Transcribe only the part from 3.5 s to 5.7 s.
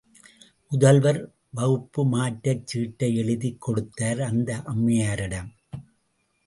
கொடுத்தார், அந்த அம்மையாரிடம்.